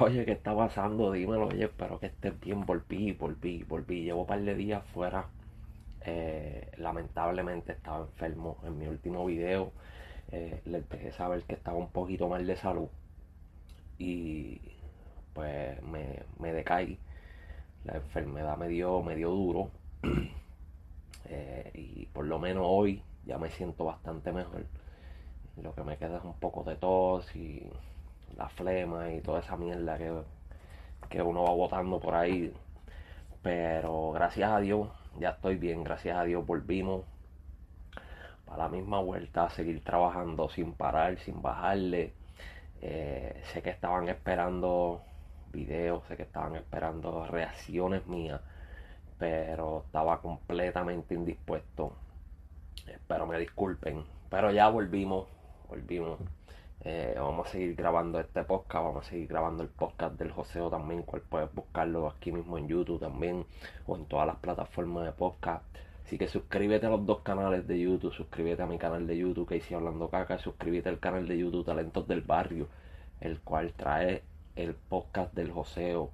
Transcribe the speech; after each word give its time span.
Oye, 0.00 0.24
¿qué 0.24 0.32
está 0.32 0.56
pasando? 0.56 1.12
Dímelo, 1.12 1.46
oye, 1.46 1.64
espero 1.66 2.00
que 2.00 2.06
estés 2.06 2.38
bien. 2.40 2.66
Volví, 2.66 3.12
volví, 3.12 3.62
volví. 3.62 4.02
Llevo 4.02 4.22
un 4.22 4.26
par 4.26 4.40
de 4.40 4.54
días 4.56 4.84
fuera. 4.92 5.28
Eh, 6.00 6.68
lamentablemente 6.78 7.72
estaba 7.72 8.00
enfermo 8.04 8.58
en 8.64 8.76
mi 8.76 8.88
último 8.88 9.24
video. 9.24 9.70
Eh, 10.32 10.60
les 10.64 10.88
dejé 10.88 11.12
saber 11.12 11.44
que 11.44 11.54
estaba 11.54 11.78
un 11.78 11.90
poquito 11.90 12.28
mal 12.28 12.44
de 12.44 12.56
salud. 12.56 12.88
Y 13.98 14.60
pues 15.32 15.80
me, 15.82 16.24
me 16.40 16.52
decaí. 16.52 16.98
La 17.84 17.94
enfermedad 17.96 18.56
me 18.56 18.68
dio, 18.68 19.02
me 19.02 19.14
dio 19.16 19.30
duro. 19.30 19.70
Eh, 21.26 21.70
y 21.74 22.06
por 22.12 22.26
lo 22.26 22.38
menos 22.38 22.64
hoy 22.68 23.02
ya 23.24 23.38
me 23.38 23.50
siento 23.50 23.86
bastante 23.86 24.30
mejor. 24.30 24.66
Lo 25.62 25.74
que 25.74 25.82
me 25.82 25.96
queda 25.96 26.18
es 26.18 26.24
un 26.24 26.34
poco 26.34 26.64
de 26.64 26.76
tos 26.76 27.34
y 27.34 27.66
la 28.36 28.48
flema 28.48 29.10
y 29.12 29.20
toda 29.20 29.40
esa 29.40 29.56
mierda 29.56 29.98
que, 29.98 30.12
que 31.08 31.22
uno 31.22 31.44
va 31.44 31.50
botando 31.50 32.00
por 32.00 32.14
ahí. 32.14 32.52
Pero 33.42 34.12
gracias 34.12 34.50
a 34.50 34.60
Dios, 34.60 34.88
ya 35.18 35.30
estoy 35.30 35.56
bien, 35.56 35.84
gracias 35.84 36.16
a 36.16 36.24
Dios 36.24 36.46
volvimos 36.46 37.04
para 38.46 38.64
la 38.64 38.68
misma 38.68 39.00
vuelta 39.00 39.44
a 39.44 39.50
seguir 39.50 39.82
trabajando 39.82 40.48
sin 40.48 40.74
parar, 40.74 41.18
sin 41.20 41.42
bajarle. 41.42 42.12
Eh, 42.82 43.42
sé 43.52 43.62
que 43.62 43.70
estaban 43.70 44.08
esperando 44.08 45.02
videos, 45.52 46.04
sé 46.08 46.16
que 46.16 46.24
estaban 46.24 46.56
esperando 46.56 47.26
reacciones 47.26 48.06
mías, 48.06 48.40
pero 49.18 49.84
estaba 49.86 50.20
completamente 50.20 51.14
indispuesto. 51.14 51.96
Espero 52.86 53.26
me 53.26 53.38
disculpen, 53.38 54.04
pero 54.28 54.50
ya 54.50 54.68
volvimos, 54.68 55.28
volvimos. 55.68 56.18
Eh, 56.86 57.14
vamos 57.16 57.48
a 57.48 57.50
seguir 57.50 57.74
grabando 57.76 58.20
este 58.20 58.44
podcast, 58.44 58.84
vamos 58.84 59.06
a 59.06 59.08
seguir 59.08 59.26
grabando 59.26 59.62
el 59.62 59.70
podcast 59.70 60.18
del 60.18 60.30
Joseo 60.30 60.68
también, 60.68 61.02
cual 61.02 61.22
puedes 61.22 61.52
buscarlo 61.54 62.08
aquí 62.08 62.30
mismo 62.30 62.58
en 62.58 62.68
YouTube 62.68 63.00
también 63.00 63.46
o 63.86 63.96
en 63.96 64.04
todas 64.04 64.26
las 64.26 64.36
plataformas 64.36 65.06
de 65.06 65.12
podcast. 65.12 65.64
Así 66.04 66.18
que 66.18 66.28
suscríbete 66.28 66.84
a 66.84 66.90
los 66.90 67.06
dos 67.06 67.20
canales 67.20 67.66
de 67.66 67.80
YouTube, 67.80 68.12
suscríbete 68.12 68.62
a 68.62 68.66
mi 68.66 68.76
canal 68.76 69.06
de 69.06 69.16
YouTube 69.16 69.48
que 69.48 69.56
hice 69.56 69.74
hablando 69.74 70.10
caca, 70.10 70.38
suscríbete 70.38 70.90
al 70.90 71.00
canal 71.00 71.26
de 71.26 71.38
YouTube 71.38 71.64
Talentos 71.64 72.06
del 72.06 72.20
Barrio, 72.20 72.68
el 73.20 73.40
cual 73.40 73.72
trae 73.72 74.22
el 74.54 74.74
podcast 74.74 75.32
del 75.32 75.52
Joseo 75.52 76.10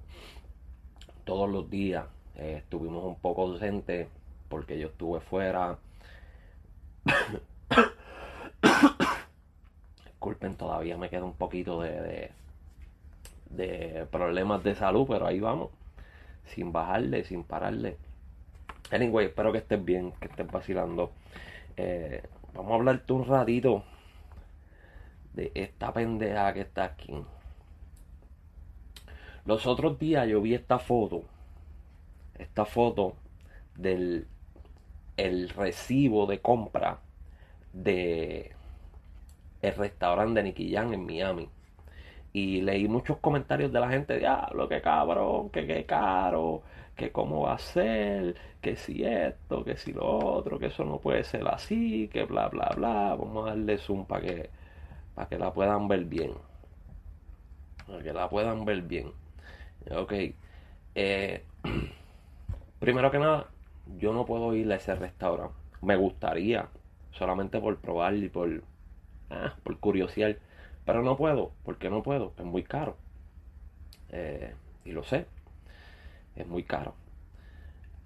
todos 1.25 1.49
los 1.49 1.69
días. 1.69 2.05
Eh, 2.37 2.55
estuvimos 2.59 3.03
un 3.03 3.15
poco 3.19 3.41
ausentes 3.41 4.07
porque 4.47 4.79
yo 4.79 4.87
estuve 4.87 5.19
fuera. 5.19 5.77
Disculpen, 10.21 10.53
todavía 10.53 10.97
me 10.97 11.09
queda 11.09 11.23
un 11.23 11.33
poquito 11.33 11.81
de, 11.81 12.29
de, 13.49 14.05
problemas 14.11 14.63
de 14.63 14.75
salud, 14.75 15.07
pero 15.07 15.25
ahí 15.25 15.39
vamos. 15.39 15.71
Sin 16.45 16.71
bajarle, 16.71 17.23
sin 17.23 17.43
pararle. 17.43 17.97
Anyway, 18.91 19.25
espero 19.25 19.51
que 19.51 19.57
estés 19.57 19.83
bien, 19.83 20.11
que 20.19 20.27
estés 20.27 20.45
vacilando. 20.45 21.09
Eh, 21.75 22.21
vamos 22.53 22.71
a 22.71 22.75
hablarte 22.75 23.13
un 23.13 23.25
ratito 23.25 23.83
de 25.33 25.51
esta 25.55 25.91
pendeja 25.91 26.53
que 26.53 26.61
está 26.61 26.83
aquí. 26.83 27.15
Los 29.45 29.65
otros 29.65 29.97
días 29.97 30.27
yo 30.27 30.39
vi 30.39 30.53
esta 30.53 30.77
foto. 30.77 31.23
Esta 32.37 32.65
foto 32.65 33.15
del 33.75 34.27
el 35.17 35.49
recibo 35.49 36.27
de 36.27 36.41
compra 36.41 36.99
de 37.73 38.51
el 39.61 39.75
restaurante 39.75 40.39
de 40.39 40.43
Nicky 40.43 40.73
Jam 40.73 40.93
en 40.93 41.05
Miami. 41.05 41.49
Y 42.33 42.61
leí 42.61 42.87
muchos 42.87 43.17
comentarios 43.17 43.71
de 43.73 43.79
la 43.79 43.89
gente, 43.89 44.17
diablo, 44.17 44.67
que 44.69 44.81
cabrón, 44.81 45.49
que 45.49 45.67
qué 45.67 45.85
caro, 45.85 46.63
que 46.95 47.11
cómo 47.11 47.41
va 47.41 47.53
a 47.55 47.57
ser, 47.57 48.35
que 48.61 48.75
si 48.75 49.03
esto, 49.03 49.63
que 49.65 49.77
si 49.77 49.91
lo 49.93 50.05
otro, 50.05 50.59
que 50.59 50.67
eso 50.67 50.85
no 50.85 50.99
puede 50.99 51.23
ser 51.23 51.47
así, 51.47 52.07
que 52.09 52.23
bla, 52.25 52.47
bla, 52.49 52.71
bla. 52.75 53.15
Vamos 53.15 53.47
a 53.47 53.49
darle 53.51 53.77
zoom 53.77 54.05
para 54.05 54.21
que, 54.21 54.49
para 55.15 55.27
que 55.29 55.37
la 55.37 55.53
puedan 55.53 55.87
ver 55.87 56.05
bien. 56.05 56.33
Para 57.87 58.01
que 58.03 58.13
la 58.13 58.29
puedan 58.29 58.65
ver 58.65 58.81
bien. 58.83 59.11
Ok. 59.91 60.13
Eh, 60.95 61.43
primero 62.79 63.11
que 63.11 63.19
nada, 63.19 63.47
yo 63.97 64.13
no 64.13 64.25
puedo 64.25 64.53
ir 64.55 64.71
a 64.71 64.75
ese 64.75 64.95
restaurante. 64.95 65.55
Me 65.81 65.95
gustaría, 65.95 66.69
solamente 67.11 67.59
por 67.59 67.77
probar 67.79 68.15
y 68.15 68.29
por 68.29 68.63
ah, 69.31 69.55
por 69.63 69.79
curiosidad. 69.79 70.35
Pero 70.85 71.03
no 71.03 71.17
puedo, 71.17 71.51
porque 71.63 71.89
no 71.89 72.03
puedo, 72.03 72.33
es 72.37 72.45
muy 72.45 72.63
caro. 72.63 72.97
Eh, 74.09 74.53
y 74.85 74.91
lo 74.91 75.03
sé, 75.03 75.25
es 76.35 76.47
muy 76.47 76.63
caro. 76.63 76.93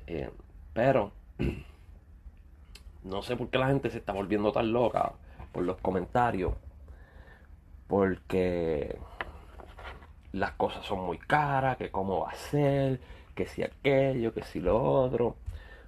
Eh, 0.07 0.29
pero 0.73 1.11
no 3.03 3.21
sé 3.21 3.35
por 3.35 3.49
qué 3.49 3.57
la 3.57 3.67
gente 3.67 3.89
se 3.89 3.97
está 3.97 4.13
volviendo 4.13 4.51
tan 4.51 4.71
loca 4.71 5.13
por 5.51 5.63
los 5.63 5.77
comentarios. 5.77 6.53
Porque 7.87 8.97
las 10.31 10.51
cosas 10.51 10.85
son 10.85 11.05
muy 11.05 11.17
caras, 11.17 11.77
que 11.77 11.91
cómo 11.91 12.21
va 12.21 12.31
a 12.31 12.35
ser, 12.35 12.99
que 13.35 13.45
si 13.45 13.63
aquello, 13.63 14.33
que 14.33 14.43
si 14.43 14.59
lo 14.59 14.81
otro. 14.81 15.37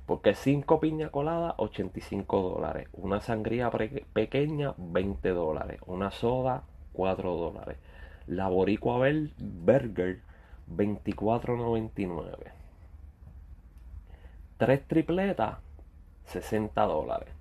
Porque 0.08 0.34
5 0.34 0.80
piña 0.80 1.10
colada, 1.10 1.54
85 1.58 2.42
dólares. 2.42 2.88
Una 2.94 3.20
sangría 3.20 3.70
pequeña, 4.14 4.74
20 4.78 5.30
dólares. 5.30 5.82
Una 5.86 6.10
soda, 6.12 6.64
4 6.94 7.36
dólares. 7.36 7.78
La 8.26 8.48
boricua 8.48 9.06
burger, 9.38 10.22
24.99. 10.74 12.38
Tres 14.58 14.88
tripletas, 14.88 15.58
60 16.28 16.84
dólares. 16.84 17.34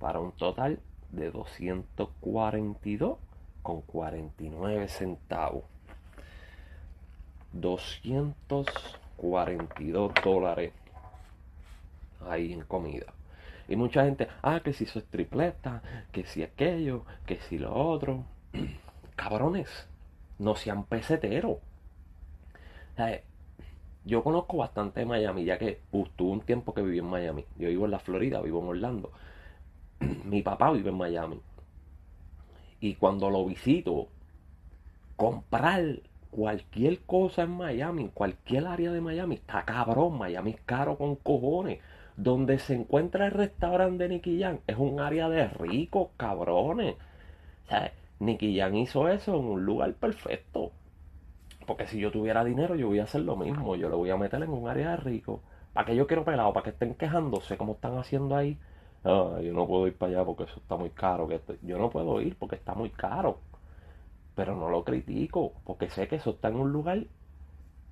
Para 0.00 0.18
un 0.18 0.32
total 0.32 0.80
de 1.12 1.30
242 1.30 3.18
con 3.62 3.82
49 3.82 4.88
centavos. 4.88 5.62
242 7.52 10.12
dólares 10.24 10.72
ahí 12.26 12.52
en 12.52 12.62
comida. 12.62 13.14
Y 13.68 13.76
mucha 13.76 14.04
gente, 14.04 14.28
ah, 14.42 14.60
que 14.64 14.72
si 14.72 14.84
eso 14.84 14.98
es 14.98 15.04
tripleta, 15.06 15.82
que 16.10 16.24
si 16.24 16.42
aquello, 16.42 17.04
que 17.26 17.36
si 17.36 17.58
lo 17.58 17.74
otro. 17.74 18.24
Cabrones, 19.16 19.68
no 20.38 20.56
sean 20.56 20.84
peseteros. 20.84 21.58
yo 24.04 24.24
conozco 24.24 24.56
bastante 24.56 25.04
Miami, 25.04 25.44
ya 25.44 25.58
que 25.58 25.82
uh, 25.92 26.06
tuve 26.16 26.32
un 26.32 26.40
tiempo 26.40 26.72
que 26.72 26.82
viví 26.82 26.98
en 26.98 27.06
Miami. 27.06 27.44
Yo 27.58 27.68
vivo 27.68 27.84
en 27.84 27.90
la 27.90 27.98
Florida, 27.98 28.40
vivo 28.40 28.62
en 28.62 28.68
Orlando. 28.68 29.12
Mi 30.24 30.42
papá 30.42 30.70
vive 30.72 30.88
en 30.88 30.96
Miami. 30.96 31.40
Y 32.80 32.94
cuando 32.94 33.28
lo 33.28 33.44
visito, 33.44 34.08
comprar 35.16 36.00
cualquier 36.30 37.00
cosa 37.00 37.42
en 37.42 37.50
Miami, 37.50 38.04
en 38.04 38.08
cualquier 38.08 38.66
área 38.66 38.92
de 38.92 39.00
Miami, 39.02 39.34
está 39.34 39.64
cabrón. 39.64 40.16
Miami 40.16 40.52
es 40.52 40.60
caro 40.62 40.96
con 40.96 41.16
cojones 41.16 41.80
donde 42.18 42.58
se 42.58 42.74
encuentra 42.74 43.26
el 43.26 43.32
restaurante 43.32 44.02
de 44.02 44.08
Nicky 44.08 44.42
Jan 44.42 44.60
es 44.66 44.76
un 44.76 44.98
área 44.98 45.28
de 45.28 45.46
ricos, 45.46 46.08
cabrones. 46.16 46.96
O 47.66 47.68
sea, 47.68 47.92
hizo 48.74 49.08
eso 49.08 49.36
en 49.36 49.44
un 49.44 49.64
lugar 49.64 49.94
perfecto. 49.94 50.72
Porque 51.64 51.86
si 51.86 52.00
yo 52.00 52.10
tuviera 52.10 52.44
dinero, 52.44 52.74
yo 52.74 52.88
voy 52.88 52.98
a 52.98 53.04
hacer 53.04 53.20
lo 53.20 53.36
mismo. 53.36 53.76
Yo 53.76 53.88
lo 53.88 53.98
voy 53.98 54.10
a 54.10 54.16
meter 54.16 54.42
en 54.42 54.50
un 54.50 54.68
área 54.68 54.90
de 54.90 54.96
ricos. 54.96 55.40
¿Para 55.72 55.86
que 55.86 55.94
yo 55.94 56.08
quiero 56.08 56.24
pelado? 56.24 56.52
¿Para 56.52 56.64
que 56.64 56.70
estén 56.70 56.94
quejándose 56.94 57.56
como 57.56 57.74
están 57.74 57.96
haciendo 57.98 58.34
ahí? 58.34 58.58
Ah, 59.04 59.38
yo 59.40 59.52
no 59.52 59.68
puedo 59.68 59.86
ir 59.86 59.96
para 59.96 60.12
allá 60.12 60.24
porque 60.24 60.44
eso 60.44 60.58
está 60.58 60.76
muy 60.76 60.90
caro. 60.90 61.28
Que 61.28 61.40
yo 61.62 61.78
no 61.78 61.88
puedo 61.88 62.20
ir 62.20 62.36
porque 62.36 62.56
está 62.56 62.74
muy 62.74 62.90
caro. 62.90 63.38
Pero 64.34 64.56
no 64.56 64.70
lo 64.70 64.82
critico 64.82 65.52
porque 65.64 65.88
sé 65.88 66.08
que 66.08 66.16
eso 66.16 66.30
está 66.30 66.48
en 66.48 66.56
un 66.56 66.72
lugar 66.72 67.04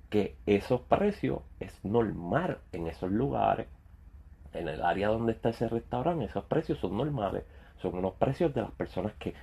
que 0.09 0.35
esos 0.45 0.81
precios 0.81 1.39
es 1.61 1.73
normal 1.85 2.59
en 2.73 2.87
esos 2.87 3.11
lugares 3.11 3.67
en 4.53 4.67
el 4.67 4.83
área 4.83 5.09
donde 5.09 5.33
está 5.33 5.49
ese 5.49 5.67
restaurante, 5.67 6.25
esos 6.25 6.45
precios 6.45 6.79
son 6.79 6.97
normales. 6.97 7.43
Son 7.81 7.95
unos 7.95 8.13
precios 8.13 8.53
de 8.53 8.61
las 8.61 8.71
personas 8.71 9.13
que 9.19 9.33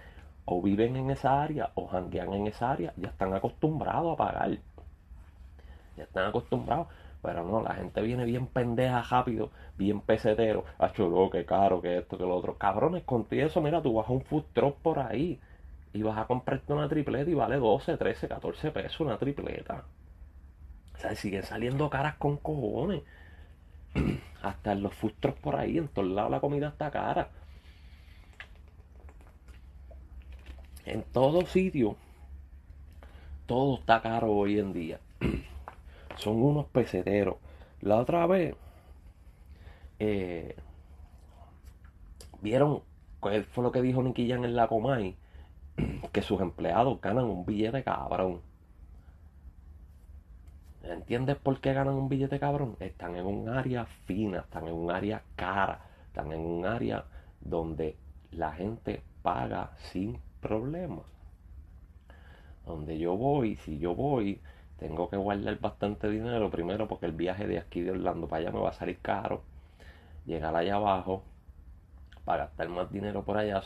o 0.45 0.61
viven 0.61 0.97
en 0.97 1.11
esa 1.11 1.43
área 1.43 1.71
o 1.75 1.87
janguean 1.87 2.33
en 2.35 2.47
esa 2.47 2.71
área, 2.71 2.93
ya 2.97 3.09
están 3.09 3.33
acostumbrados 3.35 4.13
a 4.13 4.17
pagar. 4.17 4.59
Ya 5.97 6.05
están 6.05 6.27
acostumbrados. 6.27 6.89
Pero 7.23 7.43
no, 7.43 7.63
la 7.63 7.75
gente 7.75 8.03
viene 8.03 8.27
bien 8.27 8.47
pendeja 8.47 9.01
rápido, 9.03 9.51
bien 9.79 10.03
pesetero. 10.03 10.65
a 10.79 10.93
chulo, 10.93 11.31
que 11.31 11.47
caro, 11.47 11.81
que 11.81 11.99
esto, 11.99 12.19
que 12.19 12.25
lo 12.25 12.37
otro. 12.37 12.59
Cabrones, 12.59 13.03
contigo 13.05 13.47
eso, 13.47 13.63
mira, 13.63 13.81
tú 13.81 13.95
vas 13.95 14.09
a 14.09 14.13
un 14.13 14.21
food 14.23 14.45
truck 14.53 14.77
por 14.77 14.99
ahí 14.99 15.41
y 15.95 16.03
vas 16.03 16.19
a 16.19 16.27
comprarte 16.27 16.73
una 16.75 16.89
tripleta 16.89 17.31
y 17.31 17.35
vale 17.35 17.57
12, 17.57 17.97
13, 17.97 18.29
14 18.29 18.71
pesos 18.73 19.01
una 19.01 19.17
tripleta. 19.17 19.85
O 20.95 20.99
sea, 20.99 21.15
siguen 21.15 21.45
saliendo 21.45 21.89
caras 21.89 22.17
con 22.17 22.37
cojones. 22.37 23.03
Hasta 24.43 24.73
en 24.73 24.83
los 24.83 24.95
fustros 24.95 25.35
por 25.37 25.57
ahí, 25.57 25.79
en 25.79 25.89
todos 25.89 26.09
lados 26.09 26.31
la 26.31 26.41
comida 26.41 26.69
está 26.69 26.91
cara. 26.91 27.31
En 30.85 31.03
todo 31.03 31.47
sitio 31.47 31.97
todo 33.47 33.79
está 33.79 34.01
caro 34.01 34.33
hoy 34.33 34.59
en 34.59 34.73
día. 34.73 35.01
Son 36.17 36.43
unos 36.43 36.67
peseteros. 36.67 37.37
La 37.81 37.99
otra 37.99 38.27
vez, 38.27 38.55
eh, 39.99 40.57
vieron 42.41 42.83
cuál 43.21 43.45
fue 43.45 43.65
lo 43.65 43.73
que 43.73 43.83
dijo 43.83 44.03
Nicky 44.03 44.29
Jan 44.31 44.45
en 44.45 44.57
la 44.57 44.69
Comay, 44.69 45.17
que 46.13 46.23
sus 46.23 46.41
empleados 46.41 47.01
ganan 47.01 47.25
un 47.25 47.45
billete 47.45 47.83
cabrón. 47.83 48.41
¿Entiendes 50.87 51.37
por 51.37 51.61
qué 51.61 51.73
ganan 51.73 51.95
un 51.95 52.09
billete 52.09 52.39
cabrón? 52.39 52.77
Están 52.79 53.17
en 53.17 53.25
un 53.27 53.49
área 53.49 53.87
fina, 53.87 54.41
están 54.41 54.69
en 54.69 54.75
un 54.75 54.91
área 54.91 55.23
cara, 55.35 55.81
están 56.07 56.31
en 56.33 56.41
un 56.41 56.67
área 56.67 57.05
donde 57.41 57.97
la 58.33 58.53
gente 58.53 59.03
paga 59.23 59.73
sin 59.77 60.19
problema. 60.41 61.03
Donde 62.67 62.99
yo 62.99 63.17
voy, 63.17 63.57
si 63.57 63.79
yo 63.79 63.95
voy, 63.95 64.41
tengo 64.79 65.09
que 65.09 65.17
guardar 65.17 65.59
bastante 65.59 66.09
dinero. 66.11 66.51
Primero 66.51 66.87
porque 66.87 67.07
el 67.07 67.13
viaje 67.13 67.47
de 67.47 67.59
aquí 67.59 67.81
de 67.81 67.93
Orlando 67.93 68.29
para 68.29 68.43
allá 68.43 68.53
me 68.53 68.61
va 68.61 68.71
a 68.71 68.73
salir 68.73 68.99
caro. 69.01 69.43
Llegar 70.27 70.55
allá 70.55 70.77
abajo 70.77 71.23
para 72.25 72.45
gastar 72.47 72.69
más 72.69 72.91
dinero 72.93 73.25
por 73.25 73.39
allá. 73.39 73.63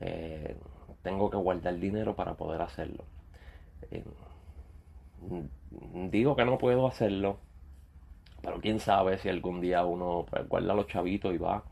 Eh, 0.00 0.56
tengo 1.02 1.30
que 1.30 1.36
guardar 1.38 1.78
dinero 1.78 2.14
para 2.14 2.34
poder 2.34 2.60
hacerlo. 2.60 3.04
Digo 6.10 6.36
que 6.36 6.44
no 6.44 6.58
puedo 6.58 6.86
hacerlo. 6.86 7.38
Pero 8.42 8.60
quién 8.60 8.80
sabe 8.80 9.18
si 9.18 9.28
algún 9.28 9.60
día 9.60 9.84
uno 9.84 10.26
guarda 10.48 10.74
los 10.74 10.86
chavitos 10.86 11.34
y 11.34 11.38
va. 11.38 11.64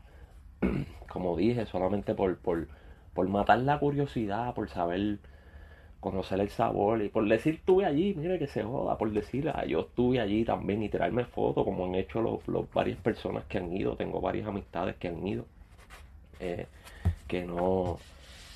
Como 1.09 1.37
dije, 1.37 1.65
solamente 1.65 2.13
por, 2.15 2.37
por, 2.37 2.67
por 3.13 3.27
matar 3.29 3.59
la 3.59 3.79
curiosidad, 3.79 4.53
por 4.53 4.69
saber 4.69 5.19
conocer 6.05 6.39
el 6.39 6.49
sabor 6.49 7.01
y 7.01 7.09
por 7.09 7.27
decir 7.27 7.55
estuve 7.55 7.83
allí, 7.83 8.13
mire 8.15 8.37
que 8.37 8.45
se 8.45 8.61
joda, 8.61 8.95
por 8.95 9.11
decir 9.11 9.49
ah, 9.49 9.65
yo 9.65 9.79
estuve 9.79 10.19
allí 10.19 10.45
también 10.45 10.83
y 10.83 10.89
tirarme 10.89 11.25
fotos 11.25 11.63
como 11.63 11.85
han 11.85 11.95
hecho 11.95 12.21
los, 12.21 12.71
varias 12.71 12.99
personas 12.99 13.43
que 13.45 13.57
han 13.57 13.75
ido, 13.75 13.95
tengo 13.95 14.21
varias 14.21 14.47
amistades 14.47 14.97
que 14.97 15.07
han 15.07 15.25
ido, 15.25 15.45
eh, 16.39 16.67
que 17.27 17.43
no, 17.45 17.97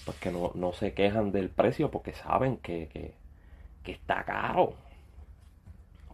pues 0.05 0.17
que 0.19 0.31
no, 0.31 0.51
no, 0.53 0.73
se 0.73 0.93
quejan 0.93 1.31
del 1.31 1.49
precio 1.49 1.89
porque 1.89 2.13
saben 2.13 2.57
que, 2.57 3.15
que 3.83 3.93
está 3.93 4.23
caro, 4.23 4.73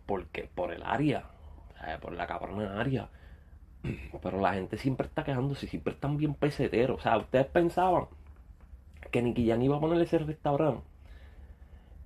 porque 0.06 0.50
por 0.54 0.72
el 0.72 0.84
área, 0.84 1.26
por 2.02 2.14
la 2.14 2.28
cabrona 2.28 2.80
área. 2.80 3.10
Pero 4.22 4.40
la 4.40 4.54
gente 4.54 4.78
siempre 4.78 5.08
está 5.08 5.24
quejándose, 5.24 5.68
siempre 5.68 5.94
están 5.94 6.18
bien 6.18 6.34
peseteros. 6.34 7.00
O 7.00 7.02
sea, 7.02 7.18
ustedes 7.18 7.48
pensaban 7.48 8.06
que 9.12 9.22
Nicky 9.22 9.48
Jan 9.48 9.62
iba 9.62 9.78
a 9.78 9.80
poner 9.80 10.02
ese 10.02 10.20
restaurante 10.20 10.84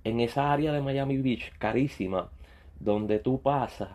en 0.04 0.20
esa 0.20 0.52
área 0.52 0.72
de 0.72 0.80
Miami 0.80 1.18
Beach 1.18 1.52
carísima, 1.58 2.30
donde 2.78 3.18
tú 3.18 3.40
pasas 3.42 3.90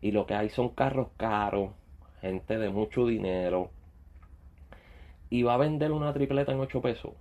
y 0.00 0.12
lo 0.12 0.26
que 0.26 0.34
hay 0.34 0.48
son 0.48 0.70
carros 0.70 1.08
caros, 1.16 1.70
gente 2.20 2.58
de 2.58 2.70
mucho 2.70 3.06
dinero, 3.06 3.70
y 5.28 5.42
va 5.42 5.54
a 5.54 5.58
vender 5.58 5.92
una 5.92 6.12
tripleta 6.12 6.52
en 6.52 6.60
8 6.60 6.80
pesos. 6.80 7.12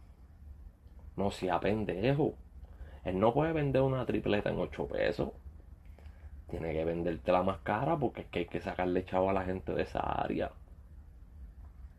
No 1.16 1.32
sea 1.32 1.60
pendejo. 1.60 2.34
Él 3.06 3.20
no 3.20 3.34
puede 3.34 3.54
vender 3.54 3.82
una 3.82 4.06
tripleta 4.06 4.50
en 4.50 4.60
8 4.60 4.88
pesos. 4.88 5.30
Tiene 6.50 6.74
que 6.74 6.84
venderte 6.86 7.32
la 7.32 7.44
más 7.44 7.60
cara 7.60 7.98
porque 7.98 8.22
es 8.22 8.28
que 8.28 8.40
hay 8.40 8.46
que 8.46 8.62
sacarle 8.62 9.06
chavo 9.06 9.30
a 9.30 9.34
la 9.34 9.44
gente 9.44 9.74
de 9.74 9.84
esa 9.84 10.00
área. 10.00 10.52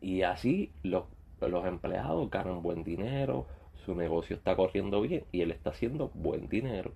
Y 0.01 0.23
así 0.23 0.71
los, 0.83 1.05
los 1.39 1.65
empleados 1.65 2.29
ganan 2.29 2.61
buen 2.61 2.83
dinero, 2.83 3.45
su 3.85 3.95
negocio 3.95 4.35
está 4.35 4.55
corriendo 4.55 5.01
bien 5.01 5.23
y 5.31 5.41
él 5.41 5.51
está 5.51 5.71
haciendo 5.71 6.11
buen 6.13 6.47
dinero 6.49 6.91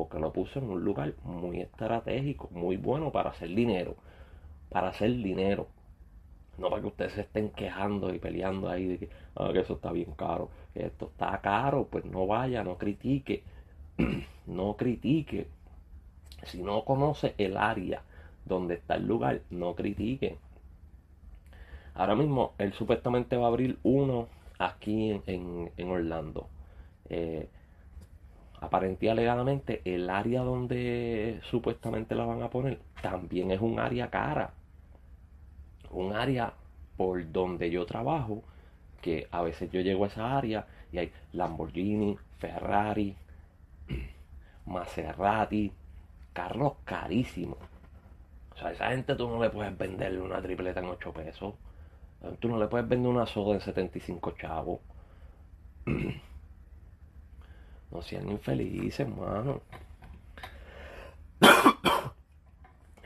porque 0.00 0.18
lo 0.18 0.32
puso 0.32 0.58
en 0.60 0.70
un 0.70 0.82
lugar 0.82 1.14
muy 1.24 1.60
estratégico, 1.60 2.48
muy 2.52 2.76
bueno 2.78 3.12
para 3.12 3.30
hacer 3.30 3.48
dinero, 3.50 3.96
para 4.70 4.88
hacer 4.88 5.10
dinero. 5.10 5.68
No 6.60 6.68
para 6.68 6.82
que 6.82 6.88
ustedes 6.88 7.12
se 7.14 7.22
estén 7.22 7.48
quejando 7.50 8.14
y 8.14 8.18
peleando 8.18 8.68
ahí 8.68 8.86
de 8.86 8.98
que, 8.98 9.08
ah, 9.36 9.50
que 9.52 9.60
eso 9.60 9.74
está 9.74 9.92
bien 9.92 10.12
caro, 10.12 10.50
que 10.74 10.86
esto 10.86 11.06
está 11.06 11.40
caro, 11.40 11.88
pues 11.90 12.04
no 12.04 12.26
vaya, 12.26 12.62
no 12.62 12.76
critique, 12.76 13.42
no 14.46 14.76
critique. 14.76 15.48
Si 16.44 16.62
no 16.62 16.84
conoce 16.84 17.34
el 17.38 17.56
área 17.56 18.02
donde 18.44 18.74
está 18.74 18.96
el 18.96 19.06
lugar, 19.06 19.40
no 19.50 19.74
critique. 19.74 20.38
Ahora 21.94 22.14
mismo 22.14 22.52
él 22.58 22.72
supuestamente 22.74 23.36
va 23.36 23.46
a 23.46 23.48
abrir 23.48 23.78
uno 23.82 24.28
aquí 24.58 25.20
en, 25.26 25.90
Orlando. 25.90 26.46
Eh, 27.08 27.48
alegadamente 28.60 29.80
el 29.84 30.10
área 30.10 30.42
donde 30.42 31.40
supuestamente 31.50 32.14
la 32.14 32.26
van 32.26 32.42
a 32.42 32.50
poner 32.50 32.78
también 33.02 33.50
es 33.50 33.60
un 33.60 33.80
área 33.80 34.10
cara. 34.10 34.52
Un 35.90 36.14
área 36.14 36.54
por 36.96 37.30
donde 37.32 37.70
yo 37.70 37.86
trabajo, 37.86 38.42
que 39.00 39.28
a 39.30 39.42
veces 39.42 39.70
yo 39.70 39.80
llego 39.80 40.04
a 40.04 40.08
esa 40.08 40.36
área 40.36 40.66
y 40.92 40.98
hay 40.98 41.12
Lamborghini, 41.32 42.18
Ferrari, 42.38 43.16
Maserati, 44.66 45.72
carros 46.32 46.74
carísimos. 46.84 47.58
O 48.54 48.56
sea, 48.58 48.68
a 48.68 48.72
esa 48.72 48.90
gente 48.90 49.14
tú 49.14 49.28
no 49.28 49.42
le 49.42 49.50
puedes 49.50 49.76
venderle 49.76 50.20
una 50.20 50.40
tripleta 50.42 50.80
en 50.80 50.86
8 50.86 51.12
pesos. 51.12 51.54
Tú 52.38 52.48
no 52.48 52.58
le 52.58 52.66
puedes 52.66 52.86
vender 52.86 53.10
una 53.10 53.26
soda 53.26 53.54
en 53.54 53.60
75 53.62 54.32
chavos. 54.32 54.80
no 57.90 58.02
sean 58.02 58.28
infelices, 58.30 59.00
hermano. 59.00 59.62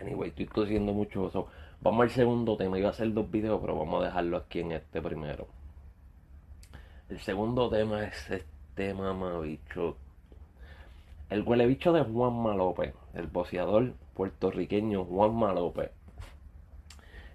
anyway, 0.01 0.31
estoy 0.31 0.47
tosiendo 0.47 0.93
mucho 0.93 1.29
eso. 1.29 1.47
Vamos 1.85 2.03
al 2.03 2.11
segundo 2.11 2.57
tema. 2.57 2.79
Iba 2.79 2.89
a 2.89 2.91
hacer 2.91 3.13
dos 3.13 3.31
videos, 3.31 3.61
pero 3.61 3.79
vamos 3.79 4.03
a 4.03 4.07
dejarlo 4.07 4.39
aquí 4.39 4.59
en 4.59 4.73
este 4.73 5.01
primero. 5.01 5.47
El 7.09 7.21
segundo 7.21 7.71
tema 7.71 8.03
es 8.03 8.31
este 8.31 8.93
mamabicho. 8.93 9.97
El 11.31 11.43
huele 11.43 11.67
bicho 11.67 11.93
de 11.93 12.03
Juanma 12.03 12.55
López, 12.55 12.93
el 13.15 13.29
boceador 13.29 13.93
puertorriqueño 14.15 15.05
Juanma 15.05 15.53
López 15.53 15.93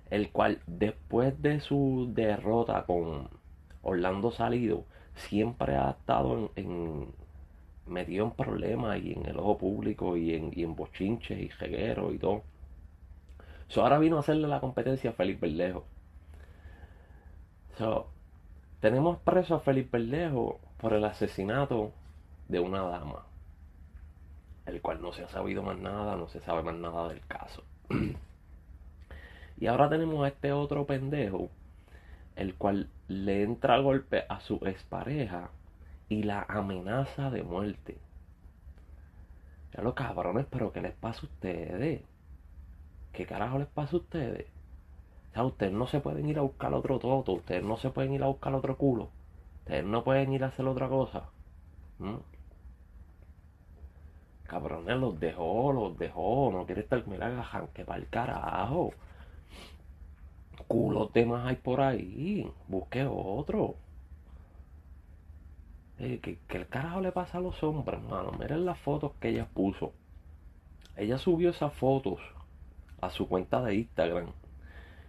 el 0.09 0.31
cual 0.31 0.59
después 0.65 1.39
de 1.41 1.59
su 1.59 2.09
derrota 2.13 2.83
con 2.85 3.29
Orlando 3.83 4.31
Salido, 4.31 4.85
siempre 5.15 5.75
ha 5.75 5.91
estado 5.91 6.51
en, 6.55 7.07
metido 7.85 8.25
en 8.25 8.31
problemas 8.31 8.99
y 9.03 9.13
en 9.13 9.25
el 9.25 9.37
ojo 9.37 9.57
público 9.57 10.17
y 10.17 10.33
en, 10.33 10.51
y 10.55 10.63
en 10.63 10.75
bochinches 10.75 11.39
y 11.39 11.49
regueros 11.49 12.13
y 12.13 12.17
todo. 12.17 12.43
So, 13.69 13.83
ahora 13.83 13.99
vino 13.99 14.17
a 14.17 14.19
hacerle 14.21 14.47
la 14.47 14.59
competencia 14.59 15.11
a 15.11 15.13
Felipe 15.13 15.47
Berlejo. 15.47 15.85
So, 17.77 18.09
tenemos 18.81 19.19
preso 19.19 19.55
a 19.55 19.59
Felipe 19.59 19.97
Berlejo 19.97 20.59
por 20.77 20.93
el 20.93 21.05
asesinato 21.05 21.93
de 22.47 22.59
una 22.59 22.81
dama, 22.81 23.25
el 24.65 24.81
cual 24.81 25.01
no 25.01 25.13
se 25.13 25.23
ha 25.23 25.29
sabido 25.29 25.61
más 25.63 25.77
nada, 25.77 26.15
no 26.17 26.27
se 26.29 26.39
sabe 26.41 26.63
más 26.63 26.75
nada 26.75 27.07
del 27.09 27.21
caso. 27.25 27.63
Y 29.61 29.67
ahora 29.67 29.89
tenemos 29.89 30.23
a 30.23 30.29
este 30.29 30.53
otro 30.53 30.85
pendejo, 30.85 31.49
el 32.37 32.55
cual 32.55 32.87
le 33.09 33.43
entra 33.43 33.75
a 33.75 33.79
golpe 33.79 34.23
a 34.29 34.39
su 34.39 34.55
expareja 34.65 35.49
y 36.07 36.23
la 36.23 36.45
amenaza 36.47 37.29
de 37.29 37.43
muerte. 37.43 37.97
Ya 39.75 39.83
los 39.83 39.95
cabrones, 39.95 40.45
pero 40.49 40.71
¿qué 40.71 40.79
les 40.79 40.93
pasa 40.93 41.21
a 41.21 41.25
ustedes? 41.25 42.03
¿Qué 43.13 43.25
carajo 43.25 43.59
les 43.59 43.67
pasa 43.67 43.95
a 43.95 43.99
ustedes? 43.99 44.47
O 45.35 45.43
ustedes 45.45 45.71
no 45.71 45.87
se 45.87 45.99
pueden 45.99 46.27
ir 46.27 46.37
a 46.39 46.41
buscar 46.41 46.73
otro 46.73 46.99
toto, 46.99 47.33
ustedes 47.33 47.63
no 47.63 47.77
se 47.77 47.89
pueden 47.91 48.13
ir 48.13 48.23
a 48.23 48.27
buscar 48.27 48.53
otro 48.53 48.77
culo, 48.77 49.09
ustedes 49.59 49.85
no 49.85 50.03
pueden 50.03 50.33
ir 50.33 50.43
a 50.43 50.47
hacer 50.47 50.65
otra 50.67 50.89
cosa. 50.89 51.29
¿Mm? 51.99 52.15
Cabrones, 54.43 54.97
los 54.97 55.19
dejó, 55.19 55.71
los 55.71 55.97
dejó, 55.97 56.51
no 56.51 56.65
quiere 56.65 56.81
estar, 56.81 57.07
mira, 57.07 57.69
que 57.73 57.85
para 57.85 57.99
el 57.99 58.09
carajo 58.09 58.91
culo 60.67 61.07
temas 61.07 61.45
hay 61.47 61.55
por 61.55 61.81
ahí. 61.81 62.49
Busque 62.67 63.05
otro. 63.05 63.75
Eh, 65.99 66.19
¿qué, 66.21 66.39
el 66.49 66.67
carajo 66.67 67.01
le 67.01 67.11
pasa 67.11 67.37
a 67.37 67.41
los 67.41 67.61
hombres, 67.63 67.99
hermano? 67.99 68.31
Miren 68.39 68.65
las 68.65 68.79
fotos 68.79 69.11
que 69.19 69.29
ella 69.29 69.47
puso. 69.53 69.93
Ella 70.95 71.17
subió 71.17 71.49
esas 71.49 71.73
fotos 71.73 72.19
a 73.01 73.09
su 73.09 73.27
cuenta 73.27 73.61
de 73.61 73.75
Instagram 73.75 74.27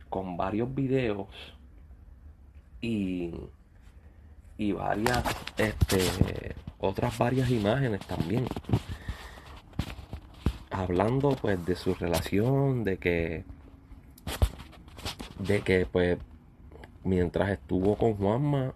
con 0.09 0.37
varios 0.37 0.75
videos 0.75 1.28
y, 2.80 3.32
y 4.59 4.73
varias, 4.73 5.25
este, 5.56 6.54
otras 6.78 7.16
varias 7.18 7.50
imágenes 7.50 8.00
también. 8.06 8.47
Hablando 10.70 11.30
pues 11.40 11.64
de 11.66 11.76
su 11.76 11.94
relación, 11.94 12.85
de 12.85 12.99
que 12.99 13.44
de 15.38 15.62
que 15.62 15.87
pues 15.87 16.18
mientras 17.02 17.50
estuvo 17.50 17.97
con 17.97 18.14
Juanma 18.14 18.75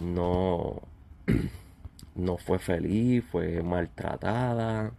no 0.00 0.80
no 2.14 2.36
fue 2.36 2.58
feliz, 2.58 3.24
fue 3.30 3.62
maltratada. 3.62 4.92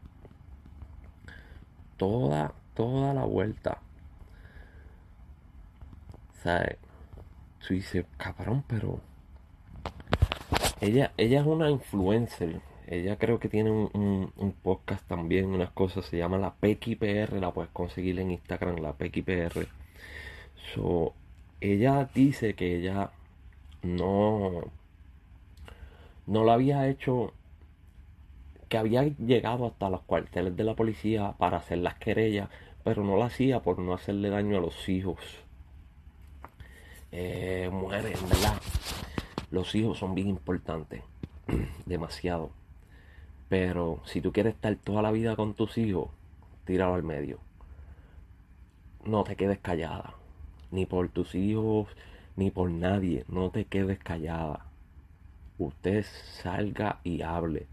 Toda, 1.98 2.54
toda 2.76 3.14
la 3.14 3.24
vuelta. 3.26 3.80
¿Sabes? 6.44 6.78
Tú 7.66 7.74
dices, 7.74 8.06
cabrón, 8.18 8.64
pero. 8.68 9.00
Ella, 10.82 11.12
ella 11.18 11.42
es 11.42 11.48
una 11.48 11.70
influencer. 11.70 12.62
Ella 12.88 13.18
creo 13.18 13.40
que 13.40 13.50
tiene 13.50 13.72
un, 13.72 14.56
podcast 14.62 15.08
también, 15.08 15.48
unas 15.48 15.72
cosas, 15.72 16.06
se 16.06 16.18
llama 16.18 16.38
la 16.38 16.54
PXPR, 16.54 17.40
la 17.40 17.52
puedes 17.52 17.72
conseguir 17.72 18.20
en 18.20 18.32
Instagram, 18.32 18.76
la 18.78 18.94
PXPR. 18.94 19.68
So, 20.74 21.14
ella 21.62 22.08
dice 22.14 22.54
que 22.54 22.76
ella 22.76 23.12
no 23.82 24.72
no 26.28 26.44
lo 26.44 26.52
había 26.52 26.88
hecho, 26.88 27.34
había 28.78 29.04
llegado 29.04 29.66
hasta 29.68 29.90
los 29.90 30.02
cuarteles 30.02 30.56
de 30.56 30.64
la 30.64 30.76
policía 30.76 31.34
para 31.38 31.58
hacer 31.58 31.80
las 31.80 31.96
querellas, 31.96 32.50
pero 32.84 33.04
no 33.04 33.16
lo 33.16 33.24
hacía 33.24 33.62
por 33.62 33.80
no 33.80 33.94
hacerle 33.94 34.30
daño 34.30 34.58
a 34.58 34.62
los 34.62 34.88
hijos. 34.90 35.20
Eh, 37.12 37.70
mujeres, 37.72 38.22
¿verdad? 38.24 38.62
Los 39.52 39.74
hijos 39.76 39.98
son 39.98 40.16
bien 40.16 40.28
importantes, 40.28 41.02
demasiado. 41.86 42.52
Pero 43.50 44.02
si 44.06 44.22
tú 44.22 44.32
quieres 44.32 44.56
estar 44.56 44.76
toda 44.76 45.02
la 45.02 45.12
vida 45.12 45.36
con 45.36 45.54
tus 45.54 45.78
hijos, 45.78 46.10
tíralo 46.66 46.96
al 46.96 47.04
medio. 47.04 47.40
No 49.06 49.24
te 49.24 49.36
quedes 49.36 49.60
callada. 49.60 50.16
Ni 50.72 50.86
por 50.86 51.10
tus 51.10 51.36
hijos, 51.36 51.88
ni 52.36 52.52
por 52.52 52.70
nadie. 52.70 53.24
No 53.28 53.52
te 53.52 53.66
quedes 53.66 54.00
callada 54.00 54.66
usted 55.58 56.06
salga 56.42 57.00
y 57.04 57.22
hable. 57.22 57.68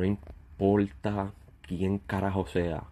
No 0.00 0.06
importa 0.06 1.34
quién 1.60 1.98
carajo 1.98 2.46
sea. 2.46 2.84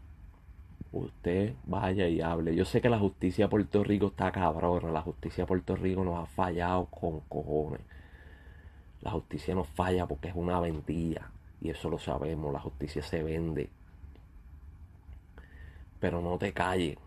Usted 0.92 1.54
vaya 1.64 2.06
y 2.06 2.20
hable. 2.20 2.54
Yo 2.54 2.66
sé 2.66 2.82
que 2.82 2.90
la 2.90 2.98
justicia 2.98 3.46
de 3.46 3.48
Puerto 3.48 3.82
Rico 3.82 4.08
está 4.08 4.30
cabrona. 4.30 4.92
La 4.92 5.00
justicia 5.00 5.44
de 5.44 5.48
Puerto 5.48 5.74
Rico 5.74 6.04
nos 6.04 6.22
ha 6.22 6.26
fallado 6.26 6.84
con 6.84 7.20
cojones. 7.20 7.80
La 9.00 9.10
justicia 9.12 9.54
nos 9.54 9.68
falla 9.68 10.04
porque 10.04 10.28
es 10.28 10.34
una 10.36 10.60
vendilla. 10.60 11.30
Y 11.62 11.70
eso 11.70 11.88
lo 11.88 11.98
sabemos. 11.98 12.52
La 12.52 12.60
justicia 12.60 13.00
se 13.00 13.22
vende. 13.22 13.70
Pero 16.00 16.20
no 16.20 16.36
te 16.36 16.52
calles. 16.52 16.98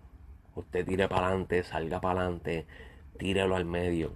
Usted 0.55 0.83
tire 0.83 1.07
para 1.09 1.27
adelante, 1.27 1.61
salga 1.61 2.01
para 2.01 2.21
adelante, 2.21 2.65
tírelo 3.19 3.55
al 3.55 3.65
medio. 3.65 4.13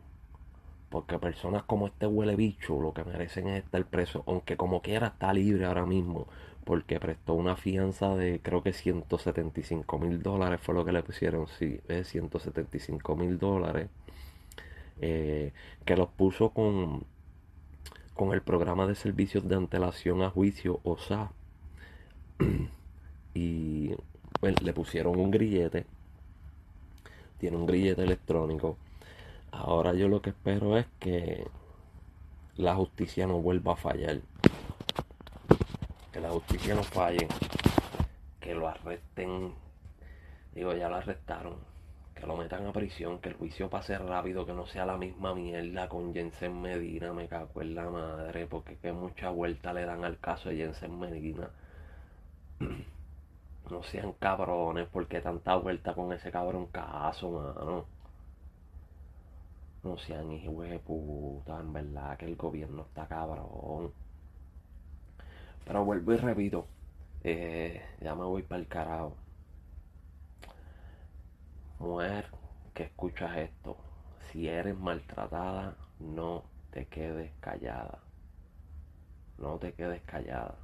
Porque 0.89 1.19
personas 1.19 1.63
como 1.63 1.87
este 1.87 2.07
huele 2.07 2.35
bicho 2.35 2.79
lo 2.79 2.93
que 2.93 3.03
merecen 3.03 3.47
es 3.47 3.63
estar 3.63 3.83
preso. 3.85 4.23
Aunque 4.27 4.57
como 4.57 4.81
quiera 4.81 5.07
está 5.07 5.33
libre 5.33 5.65
ahora 5.65 5.85
mismo. 5.85 6.27
Porque 6.63 6.99
prestó 6.99 7.33
una 7.33 7.55
fianza 7.55 8.15
de 8.15 8.39
creo 8.41 8.63
que 8.63 8.73
175 8.73 9.99
mil 9.99 10.21
dólares 10.23 10.59
fue 10.61 10.75
lo 10.75 10.85
que 10.85 10.91
le 10.91 11.03
pusieron. 11.03 11.47
Sí, 11.47 11.79
es 11.87 12.07
175 12.09 13.15
mil 13.15 13.37
dólares. 13.39 13.89
Eh, 15.01 15.53
que 15.85 15.97
los 15.97 16.09
puso 16.09 16.51
con, 16.51 17.03
con 18.13 18.33
el 18.33 18.41
programa 18.41 18.87
de 18.87 18.95
servicios 18.95 19.47
de 19.47 19.55
antelación 19.55 20.21
a 20.21 20.29
juicio, 20.29 20.79
OSA. 20.83 21.31
y 23.33 23.91
pues, 24.39 24.61
le 24.61 24.73
pusieron 24.73 25.19
un 25.19 25.31
grillete. 25.31 25.85
Tiene 27.39 27.57
un 27.57 27.65
grillete 27.65 28.03
electrónico 28.03 28.77
Ahora 29.57 29.93
yo 29.93 30.09
lo 30.09 30.21
que 30.21 30.31
espero 30.31 30.77
es 30.77 30.85
que 30.99 31.47
la 32.57 32.75
justicia 32.75 33.25
no 33.25 33.41
vuelva 33.41 33.73
a 33.73 33.75
fallar. 33.77 34.19
Que 36.11 36.19
la 36.19 36.29
justicia 36.29 36.75
no 36.75 36.83
falle. 36.83 37.27
Que 38.39 38.53
lo 38.53 38.67
arresten. 38.67 39.53
Digo, 40.53 40.73
ya 40.73 40.89
lo 40.89 40.95
arrestaron. 40.97 41.55
Que 42.13 42.27
lo 42.27 42.35
metan 42.35 42.67
a 42.67 42.73
prisión. 42.73 43.19
Que 43.19 43.29
el 43.29 43.35
juicio 43.35 43.69
pase 43.69 43.97
rápido. 43.97 44.45
Que 44.45 44.53
no 44.53 44.65
sea 44.67 44.85
la 44.85 44.97
misma 44.97 45.33
mierda 45.33 45.87
con 45.87 46.13
Jensen 46.13 46.61
Medina. 46.61 47.13
Me 47.13 47.27
cago 47.27 47.61
en 47.61 47.75
la 47.75 47.89
madre. 47.89 48.47
Porque 48.47 48.77
que 48.77 48.91
mucha 48.91 49.29
vuelta 49.29 49.73
le 49.73 49.85
dan 49.85 50.03
al 50.03 50.19
caso 50.19 50.49
de 50.49 50.57
Jensen 50.57 50.99
Medina. 50.99 51.49
No 53.71 53.81
sean 53.81 54.13
cabrones. 54.13 54.87
Porque 54.91 55.21
tanta 55.21 55.55
vuelta 55.55 55.95
con 55.95 56.13
ese 56.13 56.29
cabrón 56.29 56.67
caso, 56.67 57.31
mano. 57.31 57.94
No 59.85 59.99
sean 59.99 60.31
hijos 60.31 60.67
de 60.67 60.79
puta, 60.79 61.59
en 61.59 61.71
verdad 61.71 62.17
que 62.17 62.25
el 62.25 62.35
gobierno 62.35 62.81
está 62.81 63.07
cabrón. 63.07 63.93
Pero 65.63 65.85
vuelvo 65.85 66.13
y 66.13 66.17
repito, 66.17 66.65
eh, 67.23 67.83
ya 68.01 68.15
me 68.15 68.23
voy 68.23 68.41
para 68.41 68.61
el 68.61 68.67
carajo. 68.67 69.15
Mujer 71.77 72.25
que 72.73 72.83
escuchas 72.83 73.37
esto, 73.37 73.77
si 74.31 74.47
eres 74.47 74.75
maltratada, 74.75 75.75
no 75.99 76.45
te 76.71 76.87
quedes 76.87 77.31
callada. 77.39 77.99
No 79.37 79.59
te 79.59 79.73
quedes 79.73 80.01
callada. 80.01 80.55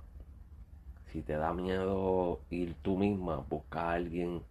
Si 1.11 1.21
te 1.21 1.33
da 1.33 1.53
miedo 1.53 2.39
ir 2.49 2.73
tú 2.81 2.97
misma, 2.97 3.45
busca 3.47 3.81
a 3.81 3.93
alguien 3.93 4.41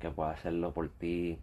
que 0.00 0.10
pueda 0.10 0.32
hacerlo 0.32 0.72
por 0.72 0.88
ti, 0.88 1.38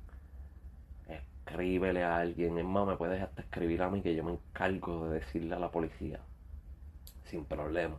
escríbele 1.47 2.03
a 2.03 2.17
alguien. 2.17 2.57
Es 2.57 2.65
más, 2.65 2.85
me 2.85 2.97
puedes 2.97 3.21
hasta 3.21 3.41
escribir 3.41 3.81
a 3.81 3.89
mí 3.89 4.01
que 4.01 4.15
yo 4.15 4.23
me 4.23 4.33
encargo 4.33 5.07
de 5.07 5.19
decirle 5.19 5.55
a 5.55 5.59
la 5.59 5.71
policía. 5.71 6.19
Sin 7.25 7.45
problema. 7.45 7.97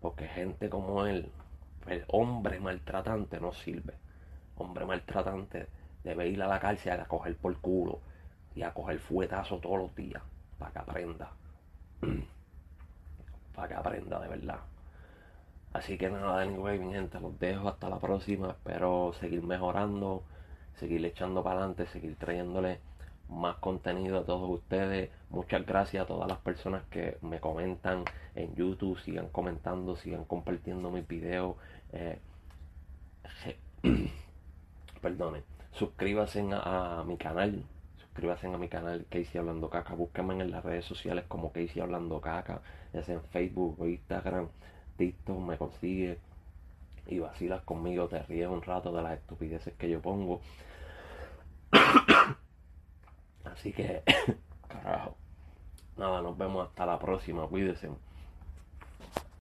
Porque 0.00 0.28
gente 0.28 0.68
como 0.68 1.06
él, 1.06 1.30
el 1.86 2.04
hombre 2.08 2.60
maltratante 2.60 3.40
no 3.40 3.52
sirve. 3.52 3.94
Hombre 4.56 4.84
maltratante 4.84 5.68
debe 6.04 6.28
ir 6.28 6.42
a 6.42 6.46
la 6.46 6.60
cárcel 6.60 7.00
a 7.00 7.06
coger 7.06 7.36
por 7.36 7.56
culo 7.58 8.00
y 8.54 8.62
a 8.62 8.72
coger 8.72 8.98
fuetazo 8.98 9.58
todos 9.58 9.78
los 9.78 9.94
días 9.94 10.22
para 10.58 10.72
que 10.72 10.78
aprenda. 10.78 11.32
para 13.54 13.68
que 13.68 13.74
aprenda 13.74 14.20
de 14.20 14.28
verdad. 14.28 14.60
Así 15.72 15.98
que 15.98 16.08
nada, 16.08 16.40
anyway, 16.40 16.78
mi 16.78 16.92
gente, 16.92 17.18
los 17.18 17.38
dejo 17.40 17.68
hasta 17.68 17.88
la 17.88 17.98
próxima. 17.98 18.50
Espero 18.50 19.12
seguir 19.18 19.42
mejorando 19.42 20.22
seguir 20.78 21.04
echando 21.04 21.42
para 21.42 21.60
adelante, 21.60 21.86
seguir 21.86 22.16
trayéndole 22.16 22.80
más 23.28 23.56
contenido 23.56 24.18
a 24.18 24.24
todos 24.24 24.48
ustedes. 24.50 25.10
Muchas 25.30 25.64
gracias 25.66 26.04
a 26.04 26.06
todas 26.06 26.28
las 26.28 26.38
personas 26.38 26.82
que 26.90 27.16
me 27.22 27.40
comentan 27.40 28.04
en 28.34 28.54
YouTube, 28.54 28.98
sigan 29.00 29.28
comentando, 29.28 29.96
sigan 29.96 30.24
compartiendo 30.24 30.90
mis 30.90 31.06
videos. 31.06 31.56
Eh, 31.92 32.18
suscríbanse 35.72 36.44
a, 36.52 37.04
mi 37.06 37.16
canal, 37.16 37.62
suscríbanse 37.98 38.46
a 38.46 38.58
mi 38.58 38.68
canal 38.68 39.06
Casey 39.10 39.38
Hablando 39.38 39.68
Caca, 39.68 39.94
búsquenme 39.94 40.34
en 40.34 40.50
las 40.50 40.64
redes 40.64 40.84
sociales 40.84 41.24
como 41.28 41.52
Casey 41.52 41.80
Hablando 41.82 42.20
Caca, 42.20 42.62
ya 42.92 43.02
sea 43.02 43.16
en 43.16 43.22
Facebook 43.24 43.76
Instagram, 43.86 44.48
TikTok 44.96 45.38
me 45.40 45.58
consigue 45.58 46.18
y 47.06 47.18
vacilas 47.18 47.62
conmigo, 47.62 48.08
te 48.08 48.22
ríes 48.22 48.48
un 48.48 48.62
rato 48.62 48.92
de 48.92 49.02
las 49.02 49.18
estupideces 49.18 49.74
que 49.74 49.90
yo 49.90 50.00
pongo. 50.00 50.40
Así 53.44 53.72
que, 53.72 54.02
carajo. 54.68 55.16
Nada, 55.96 56.22
nos 56.22 56.36
vemos 56.36 56.66
hasta 56.68 56.86
la 56.86 56.98
próxima. 56.98 57.46
Cuídense. 57.46 57.90